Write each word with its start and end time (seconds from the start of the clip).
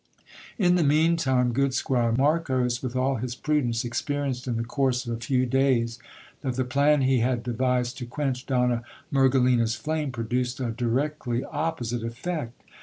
In 0.57 0.73
the 0.77 0.83
mean 0.83 1.15
time 1.15 1.53
good 1.53 1.75
Squire 1.75 2.11
Marcos, 2.11 2.81
with 2.81 2.95
all 2.95 3.17
his 3.17 3.35
prudence, 3.35 3.85
experienced 3.85 4.47
in 4.47 4.57
the 4.57 4.63
course 4.63 5.05
of 5.05 5.13
a 5.15 5.19
few 5.21 5.45
days 5.45 5.99
that 6.41 6.55
the 6.55 6.63
plan 6.65 7.03
he 7.03 7.19
had 7.19 7.43
devised 7.43 7.99
to 7.99 8.07
quench 8.07 8.47
Donna 8.47 8.81
Merge 9.11 9.35
lina's 9.35 9.75
flame 9.75 10.11
produced 10.11 10.59
a 10.59 10.71
directly 10.71 11.43
opposite 11.45 12.03
effect. 12.03 12.59